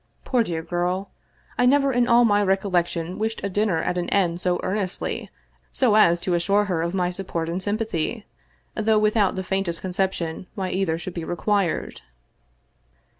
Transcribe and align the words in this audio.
Poor 0.25 0.41
dear 0.43 0.63
girl! 0.63 1.11
I 1.59 1.67
never 1.67 1.93
in 1.93 2.07
all 2.07 2.25
my 2.25 2.41
recollection 2.41 3.19
wished 3.19 3.39
a 3.43 3.49
dinner 3.49 3.83
at 3.83 3.99
an 3.99 4.09
end 4.09 4.39
so 4.41 4.59
earnestly 4.63 5.29
so 5.71 5.93
as 5.93 6.19
to 6.21 6.33
assure 6.33 6.65
her 6.65 6.81
of 6.81 6.95
my 6.95 7.11
support 7.11 7.47
and 7.47 7.61
sympathy, 7.61 8.25
though 8.73 8.97
without 8.97 9.35
the 9.35 9.43
faintest 9.43 9.79
conception 9.81 10.47
why 10.55 10.71
either 10.71 10.97
should 10.97 11.13
be 11.13 11.23
required. 11.23 12.01